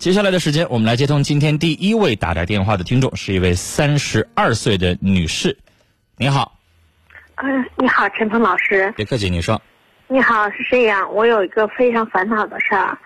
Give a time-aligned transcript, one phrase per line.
[0.00, 5.54] 接下来的时间，我们来接通今天第一位打来电话的听众，是一位三十二岁的女士。
[6.16, 6.56] 你好，
[7.36, 8.90] 嗯，你好，陈鹏老师。
[8.96, 9.60] 别客气，你说。
[10.08, 12.96] 你好，是这样，我有一个非常烦恼的事儿。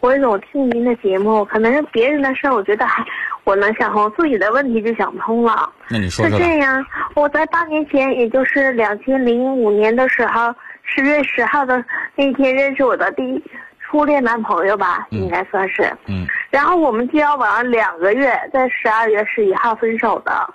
[0.00, 3.02] 我总听您的节目，可能是别人的事儿，我觉得还
[3.44, 5.72] 我能想通，自己的问题就想不通了。
[5.88, 6.38] 那你说说。
[6.38, 6.84] 是这样，
[7.14, 11.82] 我在八年前，也就是两千零五年的时候，十月十号的
[12.14, 13.42] 那天认识我的第一
[13.80, 15.90] 初恋男朋友吧，应该算是。
[16.04, 16.26] 嗯。
[16.52, 20.48] 然后我们交往两个月，在十二月十一号分手的。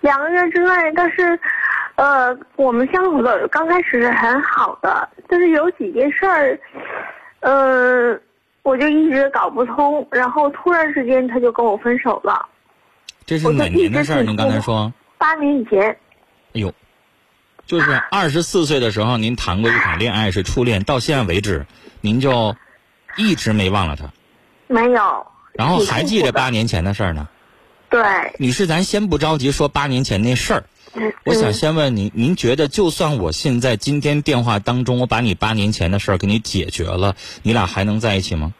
[0.00, 1.36] 两个月之内，但是。
[1.96, 6.56] 呃，我们相处的刚开始是很好的，但是有几件事儿，
[7.40, 8.16] 呃，
[8.62, 12.46] 我就一直搞不通，然后突然之间他就跟我分手了。
[13.26, 14.22] 这是哪年的事儿？
[14.22, 14.92] 您刚才说？
[15.18, 15.90] 八年以前。
[15.90, 16.72] 哎呦，
[17.66, 21.66] 就是二十四岁的时候，您谈过一场恋爱是初恋，到现在为止，
[22.00, 22.54] 您就
[23.16, 24.04] 一直没忘了他。
[24.68, 25.26] 没有。
[25.58, 27.28] 然后还记着八 年前的事儿呢？
[27.90, 28.00] 对。
[28.38, 30.64] 女士，咱先不着急说八年前那事儿。
[31.24, 38.54] 我想先问您，您觉得就算我现在今天电话当中，我把你八年前的事儿给你解决了，你俩还能在一起吗？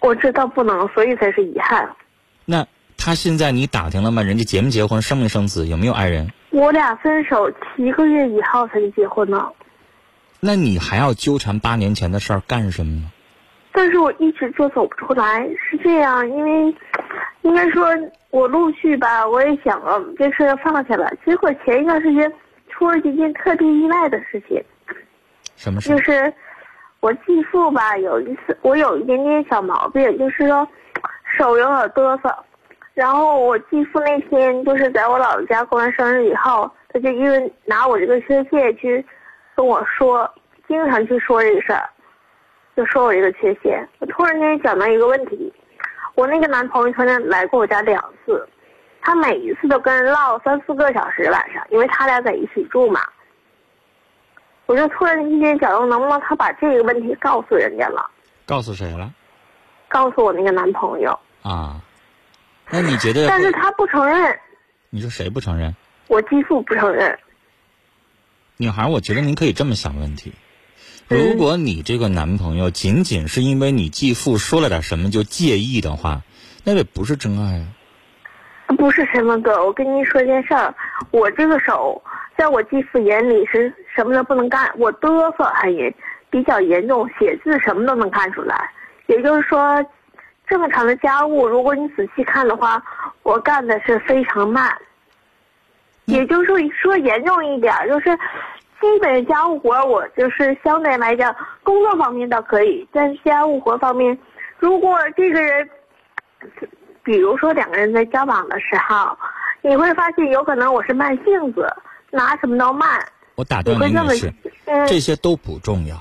[0.00, 1.88] 我知道不能，所以才是遗憾。
[2.44, 2.66] 那
[2.98, 4.22] 他现在你打听了吗？
[4.22, 6.30] 人家结没结婚，生没生子，有没有爱人？
[6.50, 9.48] 我俩分手七个月以后才结婚呢。
[10.38, 13.10] 那你还要纠缠八年前的事儿干什么呢？
[13.78, 16.74] 但是我一直就走不出来，是这样，因为。
[17.42, 17.86] 应该说，
[18.30, 21.08] 我陆续吧，我也想了这事放下了。
[21.24, 22.30] 结果前一段时间
[22.68, 24.60] 出了一件特别意外的事情。
[25.54, 25.90] 什么事？
[25.90, 26.30] 就是
[26.98, 30.68] 我继父吧，有一次我有一点点小毛病，就是说
[31.38, 32.34] 手有点哆嗦。
[32.92, 39.02] 然后我继父那天就是在我姥姥家过完生日以后，他就因为拿我这个缺陷去
[39.54, 40.28] 跟我说，
[40.66, 41.88] 经常去说这个事儿，
[42.78, 43.88] 就说我这个缺陷。
[43.98, 45.52] 我突然间想到一个问题。
[46.14, 48.48] 我那个男朋友曾经来过我家两次，
[49.00, 53.00] 他每一次都跟人唠三四个小时晚上，因为他俩在一起住嘛。
[54.66, 58.08] 我就突然之间想到，能不能他把这个问题告诉人家了？
[58.46, 59.12] 告诉谁了？
[59.88, 61.18] 告诉我那个男朋友。
[61.42, 61.80] 啊，
[62.70, 63.26] 那你觉得？
[63.26, 64.38] 但是他不承认。
[64.90, 65.74] 你说谁不承认？
[66.06, 67.18] 我继父不承认。
[68.56, 70.32] 女孩，我觉得您可以这么想问题。
[71.08, 76.20] 如果你这个男朋友仅仅是因为你继父说了点什么就介意的话，
[76.64, 77.64] 那也不是真爱
[78.66, 78.76] 啊。
[78.76, 80.74] 不是什么哥，我跟您说件事儿，
[81.10, 82.02] 我这个手
[82.36, 85.92] 在我继父眼里是什么都不能干，我嘚瑟还严
[86.28, 88.70] 比较严重，写字什么都能看出来。
[89.06, 89.82] 也就是说，
[90.46, 92.82] 这么长的家务，如果你仔细看的话，
[93.22, 94.76] 我干的是非常慢。
[96.04, 98.10] 也就是说，说严重一点，就是。
[98.80, 104.16] 基本家务活我就是相对来讲，工作方面倒可以，但是家务活方面，
[104.58, 105.68] 如果这个人，
[107.02, 109.16] 比如说两个人在交往的时候，
[109.62, 111.66] 你会发现有可能我是慢性子，
[112.10, 113.04] 拿什么都慢。
[113.34, 114.32] 我打断您女士，
[114.86, 115.96] 这些都不重要，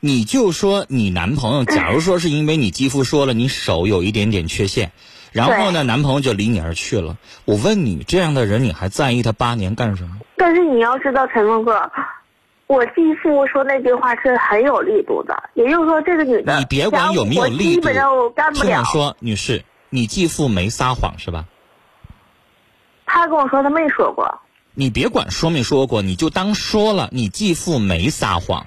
[0.00, 4.92] 你就说你男朋友，假如说是因为你肌肤说了你手有一点点缺陷，
[5.32, 7.16] 然后呢，男朋友就离你而去了。
[7.44, 10.16] 我问你，这样的人你还在意他八年干什么？
[10.36, 11.90] 但是你要知道，陈峰哥，
[12.66, 17.88] 我继父说那句话是很有力度的，也就是说，这个女的，你别管有没有力度，
[18.54, 21.44] 听我说，女士，你继父没撒谎是吧？
[23.06, 24.40] 他跟我说他没说过。
[24.74, 28.66] 你别管说没说过，你就当说了，你继父没撒谎。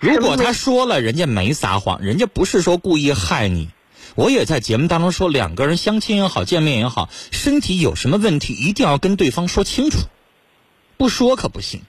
[0.00, 3.70] 如果他说了，人家没撒谎，人家不是说故意害你。
[4.14, 9.98] 我也在节目当中说，两个人相亲也好，见面也好，身体有什么问题，一定要跟对方说清楚，
[10.96, 11.82] 不说可不行。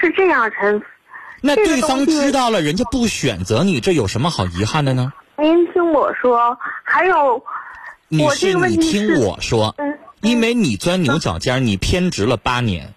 [0.00, 0.82] 是这样，陈。
[1.40, 5.12] 那对方知道了，人家不选择你，这有什么好遗憾的呢？
[5.36, 7.44] 您听我说，还有，
[8.08, 12.92] 你是你听我说，嗯，因为你钻牛角尖，你偏执了八年，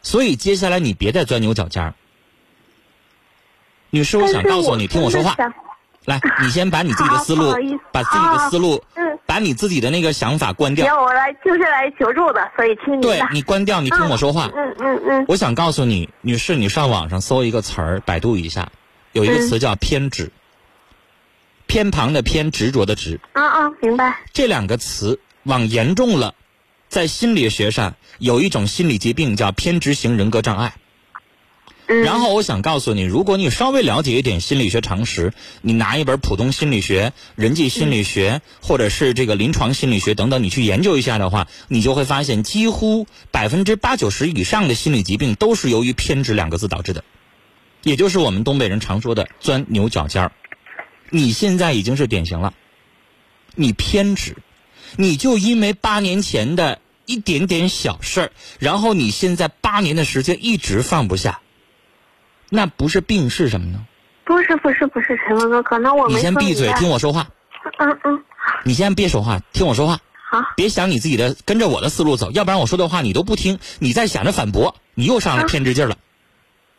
[0.00, 1.92] 所以接下来你别再钻牛角尖。
[3.90, 5.36] 女士，我想告诉你，听我说话。
[6.04, 7.52] 来，你先把你自己的思路，
[7.92, 11.00] 把自己的思路，嗯，把你自己的那个想法关掉。
[11.00, 14.50] 我来就是来求助的，所以听你对你关掉，你听我说话。
[14.54, 15.24] 嗯嗯嗯。
[15.28, 18.68] 我想告诉你，女士，你上网上搜一个词儿，百度一下，
[19.12, 20.30] 有一个词叫偏执。
[21.66, 23.20] 偏旁的偏，执着的执。
[23.32, 24.18] 啊啊，明白。
[24.32, 26.34] 这两个词往严重了，
[26.88, 30.74] 在心理学上有一种心理疾病叫偏执型人格障碍。
[31.86, 47.04] 然后我想告诉你，如果你稍微了解一点心理学常识，你拿一本普通心理学、人际心理学，或者是这个临床心理学等等，你去研究一下的话，你就会发现，几乎百分之八九十以上的心理疾病都是由于偏执两个字导致的，
[47.82, 50.32] 也就是我们东北人常说的钻牛角尖儿。
[51.10, 52.54] 你现在已经是典型了，
[53.54, 54.38] 你偏执，
[54.96, 61.41] 你就因为八年前的一点点小事儿，然后你现在八年的时间一直放不下，
[62.54, 63.86] 那不是病是什么呢？
[64.24, 67.26] 不是不是不是，陈峰哥，可能我没你先闭嘴，听我说话。
[67.78, 68.22] 嗯嗯，
[68.62, 69.98] 你先别说话，听我说话。
[70.30, 75.96] 好，别想你自己的，跟着我的思路走，要不然我说的话你都不听，你再想着反驳，你又上来偏执劲儿了。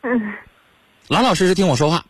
[0.04, 0.34] 嗯
[1.08, 2.06] 老老实实听我说话，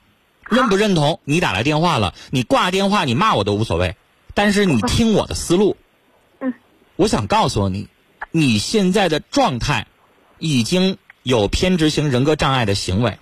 [0.50, 1.22] 认不认同？
[1.24, 3.96] 你打来电话了，你挂电话，你骂我都无所谓，
[4.34, 5.78] 但是你听我的思路。
[6.42, 6.54] 嗯，
[6.98, 7.88] 我想告诉你，
[8.32, 9.88] 你现在的状态
[10.38, 13.18] 已经有偏执型人格障碍的行为。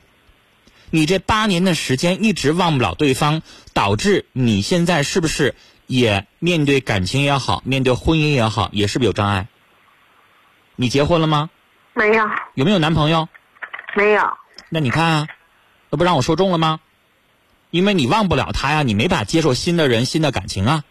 [0.91, 3.41] 你这八年的时间一直忘不了对方，
[3.73, 5.55] 导致你现在是不是
[5.88, 9.47] 也面对感情也好，面对婚姻也好，也是不是有障碍？
[10.75, 11.49] 你结婚了吗？
[11.93, 13.27] 没有有没有男朋友？
[13.95, 14.38] 没有，
[14.69, 15.27] 那你看啊，
[15.89, 16.79] 那不让我说中了吗？
[17.69, 20.83] 因为你忘不了他呀，你没法接受新的人、新的感情啊。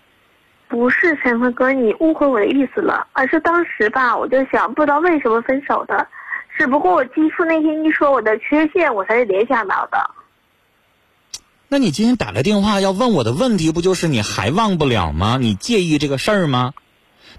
[0.68, 6.06] 不是陈峰哥，你误会我的意思了，而是当时吧，我就想不知道为什么分手的，
[6.60, 10.10] 只不过我继父那天一说我的缺陷，我才是联想到的。
[11.68, 15.38] 那你今天打来电话要问我的问题，不就是你还忘不了吗？
[15.40, 16.74] 你介意这个事儿吗？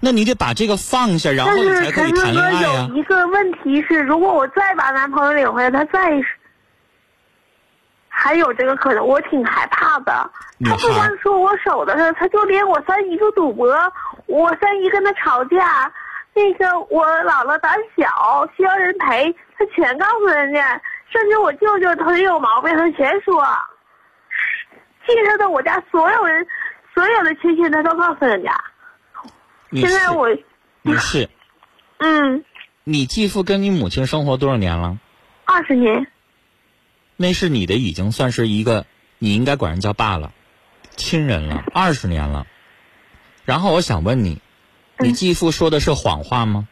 [0.00, 6.20] 那你得把这个放下，然后你才可以谈恋爱呀、有一个问题是，如果我再把男朋友领回来，他再
[8.08, 10.28] 还有这个可能，我挺害怕的。
[10.58, 13.72] 女他不孩光说我手的事儿，他就连我三姨就赌博，
[14.26, 15.92] 我三姨跟他吵架，
[16.34, 20.80] 那个我姥姥胆小需要人陪，他全告诉人家，
[21.10, 23.44] 甚至我舅舅腿有毛病，他全说，
[25.06, 26.46] 介绍到我家所有人
[26.94, 28.64] 所有的亲戚，他都告诉人家。
[29.72, 30.28] 现在我，
[30.82, 31.28] 你是，
[31.98, 32.44] 嗯，
[32.84, 34.98] 你继父跟你母亲生活多少年了？
[35.44, 36.06] 二十年，
[37.16, 38.86] 那是你的，已经算是一个，
[39.18, 40.32] 你应该管人叫爸了，
[40.96, 42.46] 亲人了，二十年了。
[43.44, 44.40] 然后我想问你，
[45.02, 46.68] 你嗯继父说的是谎话吗？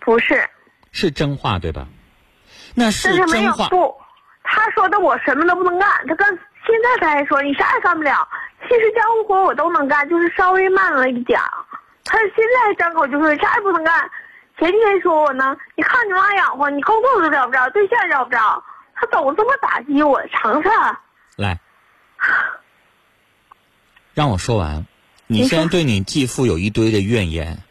[0.00, 0.48] 不是，
[0.92, 1.86] 是真话对吧？
[2.74, 3.68] 那是真话。
[3.68, 3.94] 不，
[4.42, 6.38] 他说的我什么都不能干，他刚现
[6.82, 8.26] 在他还说你啥也干不了。
[8.62, 11.50] 其实家务活我都能干，就是稍微慢了一点儿。
[12.04, 14.10] 他现在张口就说啥也不能干。
[14.58, 18.62] 前天说我呢，你看你妈养活，你工作都找不着，对象找不着，
[18.94, 20.98] 他总这么打击我，尝尝？
[21.36, 21.60] 来，
[24.14, 24.84] 让我说完。
[25.30, 27.62] 你现在对你继父有一堆的怨言，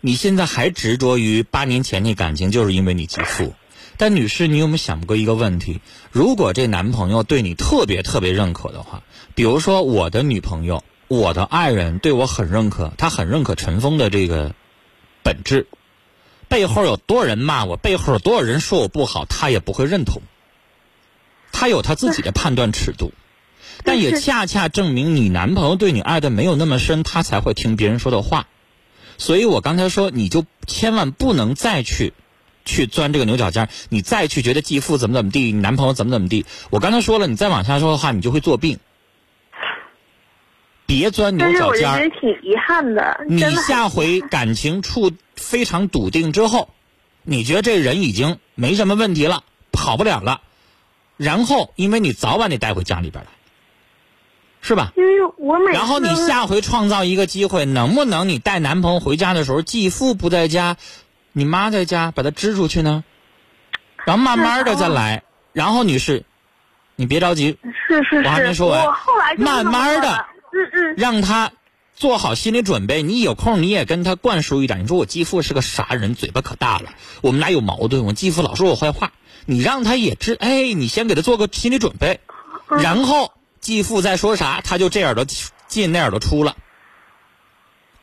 [0.00, 3.54] 你现在还执着于八年前那感情，就是因为你继父。
[3.96, 5.80] 但女士，你有没有想过一个问题？
[6.12, 9.02] 如果这男朋友对你特别特别认可的话，
[9.34, 14.54] 比如说我的女朋友、我的爱人对我很认可，他很认可陈峰的这个
[15.24, 15.66] 本质，
[16.48, 20.22] 背后有多少人骂我，背后有多少人说我不好，他也不会认同。
[21.50, 23.12] 他有他自己的判断尺度。
[23.84, 28.46] 但也恰恰证明你男朋友对你爱的没有那么深，他才会听别人说的话。
[29.18, 32.12] 所以我刚才说，你就千万不能再去
[32.64, 36.46] 去钻这个牛角尖儿，你再去觉得继父怎么怎么地，你男朋友怎么怎么地。
[36.70, 38.78] 我刚才说了，你再往下说的话，你就会作病。
[40.86, 42.20] 别钻牛角尖儿我觉得。
[42.20, 46.68] 挺遗憾的，你下回感情处非常笃定之后，
[47.22, 50.42] 你觉得这人已经没什么问题了，跑不了了，
[51.16, 53.30] 然后因为你早晚得带回家里边来，
[54.62, 54.92] 是吧？
[54.96, 60.76] 因为我每然后你下回创造一个机会，能不能你带男朋友回家的时候，继父不在家，
[61.32, 63.02] 你妈在家，把他支出去呢？
[64.06, 65.24] 然后慢慢的再来。
[65.52, 66.24] 然后女士，
[66.96, 71.50] 你别着急，是是是，我还没说完我后来慢慢的，嗯嗯，让他
[71.94, 73.02] 做好心理准备。
[73.02, 74.82] 你有空你也跟他灌输一点。
[74.82, 76.90] 你说我继父是个啥人，嘴巴可大了，
[77.20, 79.12] 我们俩有矛盾，我继父老说我坏话。
[79.44, 82.20] 你让他也知，哎，你先给他做个心理准备，
[82.68, 85.24] 嗯然后继父在说啥，他就这耳朵
[85.68, 86.56] 进那耳朵出了。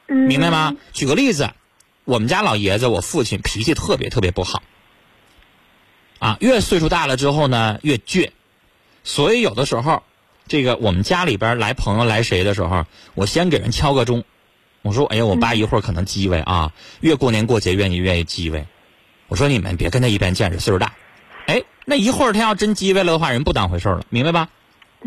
[0.08, 0.76] 嗯明白吗？？
[0.92, 1.52] 举个例子，
[2.04, 4.64] 我们家老爷子，我父亲脾气特别特别不好，
[6.18, 8.32] 啊，越岁数大了之后呢，越倔，
[9.04, 10.02] 所以有的时候，
[10.48, 14.24] 这个我们家里边来朋友来谁的时候，我先给人敲个钟，
[14.82, 18.66] 我说，哎呀，我爸一会儿可能叽歪啊，越过年过节愿意愿意叽歪，
[19.28, 20.96] 我说你们别跟他一般见识，岁数大，
[21.46, 24.50] 哎，那一会儿他要真叽歪了的话，人不当回事了，明白吧？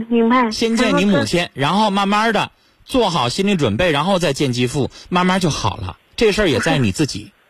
[0.08, 0.50] 明白。
[0.50, 2.50] 先见你母亲，然后慢慢的
[2.84, 5.96] 做好心理准备，然后再见继父，慢慢就好了。
[6.16, 7.32] 这事儿也在你自己。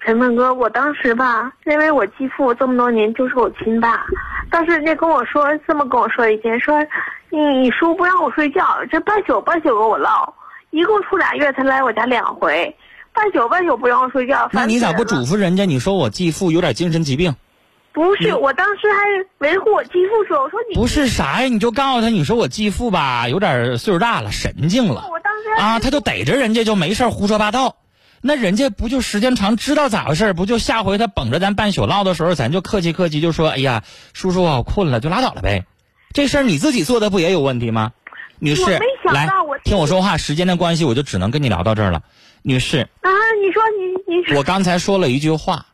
[0.00, 4.06] 陈鹏哥，我当时吧，认为我继父这么多年就是我亲爸，
[4.48, 6.78] 但是人家跟我说这么跟我说一件，说
[7.30, 10.32] 你你叔不让我睡觉，这半宿半宿跟我唠，
[10.70, 12.74] 一共出俩月才来我家两回，
[13.12, 14.48] 半宿半宿不让我睡觉。
[14.52, 15.64] 那你咋不嘱咐人家？
[15.64, 17.34] 你说我继父有点精神疾病，
[17.98, 21.48] 不是，我当时还维护我继父说，我说你不是啥呀？
[21.48, 25.08] 你就告诉他，你说我继父吧，有点岁数大了，神经了。
[25.10, 27.74] 我当时啊，他就逮着人家就没事胡说八道，
[28.20, 35.64] 那人家不就时间长知道咋回事不就下回他捧着咱半宿唠的时候，咱就客气客气，就说哎呀，叔叔我困了，就拉倒了呗。
[36.12, 37.90] 这事儿你自己做的不也有问题吗？
[38.38, 38.78] 女士，
[39.12, 39.28] 来
[39.64, 42.02] 听我说话，时间的关系，我就只能跟你聊到这儿了。
[42.42, 43.10] 女士啊，
[43.44, 45.66] 你说你你我刚才说了一句话。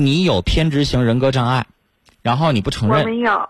[0.00, 1.66] 你有偏执型人格障碍，
[2.22, 3.00] 然后你不承认。
[3.00, 3.48] 我没有，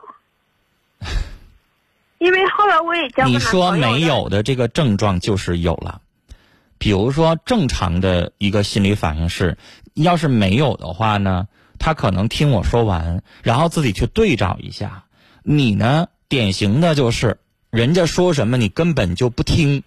[2.19, 6.01] 因为后来我也交你说没有的这个症状就是有了，
[6.77, 9.57] 比如说正常的一个心理反应是，
[9.95, 11.47] 要是没有的话呢，
[11.79, 15.05] 他可能听我说完，然后自己去对照一下。
[15.45, 17.39] 你呢，典型的就是
[17.71, 19.85] 人家说什么你根本就不听，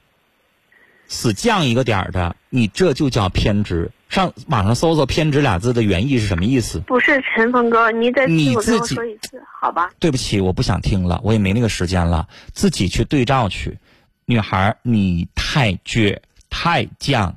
[1.09, 3.91] 死犟一个点儿的，你这就叫偏执。
[4.13, 6.77] 上网上搜搜“偏执”俩字的原意是什么意思？
[6.81, 9.89] 不是陈峰哥，你得你自己说一次，好吧？
[9.97, 13.79] 对不起，我不想听了，我也没那个时间了，自己去对照去。
[14.25, 16.19] 女孩，你太倔
[16.51, 17.33] 太犟，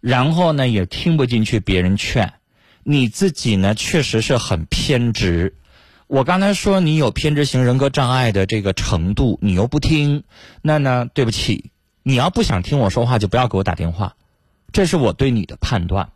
[0.00, 2.34] 然后呢也听不进去别人劝，
[2.84, 5.56] 你自己呢确实是很偏执。
[6.06, 10.22] 我刚才说你有偏执型人格障碍的这个程度，你又不听，
[10.62, 11.72] 那呢对不起，
[12.04, 14.14] 你要不想听我说话，就不要给我打电话，
[14.70, 16.10] 这是我对你的判断。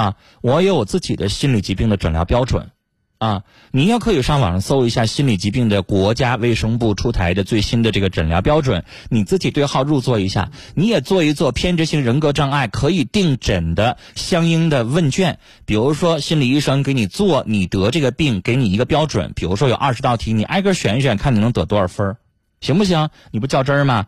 [0.00, 2.70] 啊，我有我自己的心理疾病的诊疗标准，
[3.18, 22.16] 啊，你也可以上网上搜一下心理疾病的国家卫生部出台的最新的这个诊疗标准，你自己对号入座一下，你也做一做偏执性人格障碍可以定诊的相应的问卷，比如说心理医生给你做你得这个病，给你一个标准，比如说有二十道题，你挨个选一选，看你能得多少分
[22.62, 23.10] 行不行？
[23.32, 24.06] 你不较真儿吗？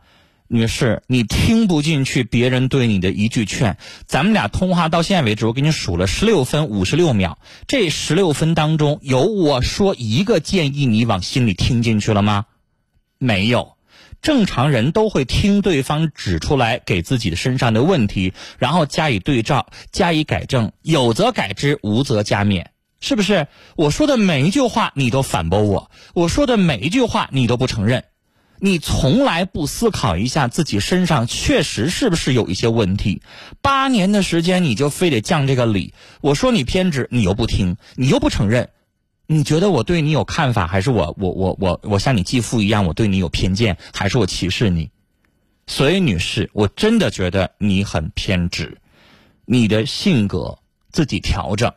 [0.54, 3.78] 女士，你听不进去别人对你的一句劝。
[4.06, 7.38] 咱们俩通话到现在为止，我给你数了十六分五十六秒。
[7.66, 12.44] 这十六分当中，有我说一个建议你往心里听进去了吗？
[13.16, 13.78] 没有。
[14.21, 20.73] 正常人都会听对方指出来给自己的身上的问题，然后加以对照，加以改正。
[20.82, 22.66] 有则改之，无则加勉。
[23.00, 23.47] 是不是？
[23.75, 28.04] 我说的每一句话你都反驳我，我说的每一句话你都不承认。
[28.64, 33.21] 你从来不思考一下自己身上确实是不是有一些问题？
[33.61, 35.95] 八年的时间你就非得降这个礼？
[36.21, 38.71] 我说你偏执，你又不听，你又不承认，
[39.26, 44.90] 你觉得我对你有看法，还是我我我我我像你继父一样，我对你有偏见，还是我歧视你？
[45.66, 48.78] 所以，女士，我真的觉得你很偏执，
[49.45, 50.57] 你的性格
[50.92, 51.73] 自己调整。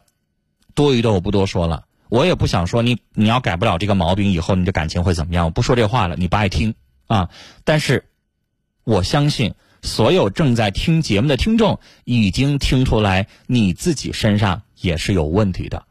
[0.75, 1.85] 多余的我不多说了。
[2.09, 5.45] 我也不想说你，你要改不了这个毛病，以后你的感情会怎么样？
[5.45, 6.75] 我不说这话了，你不爱听
[7.07, 7.29] 啊。
[7.63, 8.05] 但是，
[8.83, 15.85] 我相信所有正在听节目的听众已经听出来，你自己身上也是有问题的。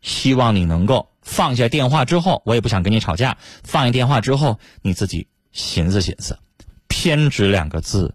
[0.00, 3.36] 希望你能够放下电话之后，我也不想跟你吵架。
[3.62, 6.38] 放下电话之后，你自己寻思寻思，
[6.88, 8.14] 偏执两个字，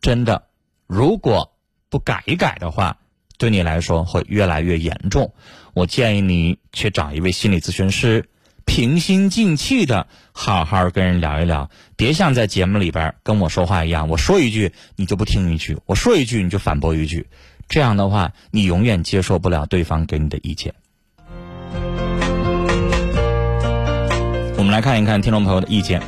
[0.00, 0.44] 真的，
[0.86, 1.52] 如果
[1.88, 2.96] 不改一改的话。
[3.36, 5.32] 对你来说会越来越严重，
[5.74, 8.28] 我建议你去找一位心理咨询师，
[8.64, 17.26] 平心静气的好好跟人聊一聊，别像在节目里边跟我说话一样，我说一句你就不听一句，我说一句你就反驳一句，
[17.68, 20.74] 这样的话你永远接受不了对方给你的意见。
[24.56, 26.00] 我们来看一看听众朋友的意见，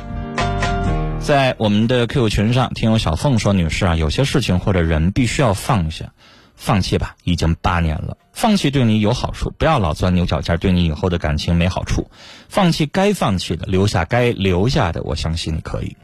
[1.19, 6.13] 在我们的 QQ 群上，听友小凤说：“女士啊，有些事情或者人必须要放下。”
[6.57, 8.17] 放弃吧，已经八年了。
[8.33, 12.09] 放弃对你有好处，不要老钻牛角尖，对你以后的感情没好处。
[12.49, 15.01] 放弃该放弃的，留下该留下的。
[15.03, 15.95] 我相信你可以。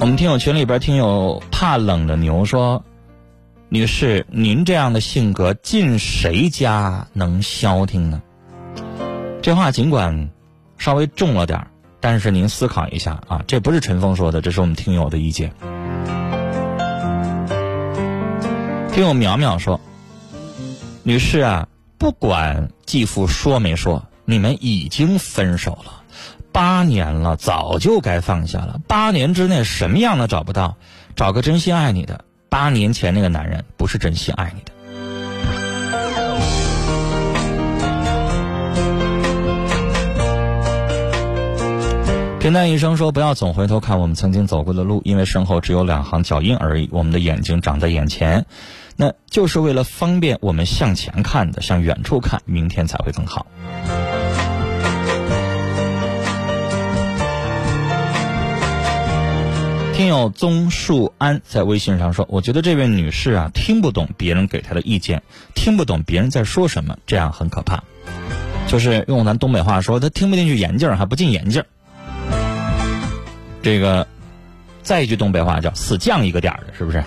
[0.00, 2.84] 我们听友群里边听友怕冷的牛说
[3.68, 8.22] ：“女士，您这样的性格进谁家能消停呢？”
[9.42, 10.30] 这话尽管
[10.78, 11.66] 稍微重了点
[12.00, 15.52] 但是您思考一下啊，这不是陈峰说的，这是我们听友的意见。
[18.98, 19.80] 听我淼淼说，
[21.04, 26.02] 女士啊，不管继父说没说，你们已经分手了，
[26.50, 28.80] 八年了，早就该放下了。
[28.88, 30.76] 八年之内什么样的找不到，
[31.14, 32.24] 找个真心爱你的。
[32.48, 34.72] 八年前那个男人不是真心爱你的。
[42.40, 46.88] 平淡一生说，不要总回头看我们曾经走过的路，因为身后只有两行脚印而已。
[46.90, 48.44] 我们的眼睛长在眼前。
[49.00, 53.46] 那就是为了方便我们向前看的，向远处看，明天才会更好。
[59.94, 65.22] 听友宗树安在微信上说：“我觉得这位女士啊，听不懂别人给她的意见，
[65.54, 67.80] 听不懂别人在说什么，这样很可怕。
[68.66, 71.62] 就是用咱东北话说，她听不进去眼镜还不进眼镜
[73.62, 74.08] 这个，
[74.82, 77.04] 再一句东北话叫死犟一个点儿的，是不是？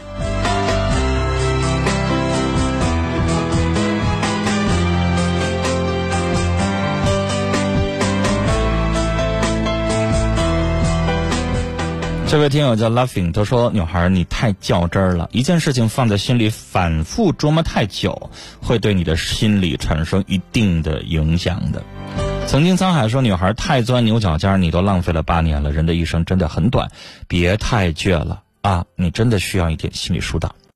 [12.32, 21.84] 这位听友叫 Laughing，他说：“女孩，你太较真儿了，一件事情放在心里反复琢磨太久，会对你的心理产生一定的影响的。”
[22.48, 25.74] 曾经沧海说：“女孩太钻牛角尖，你都浪费了八年了。
[25.74, 26.90] 人的一生真的很短，
[27.28, 28.86] 别太倔了啊！
[28.96, 30.56] 你真的需要一点心理疏导。”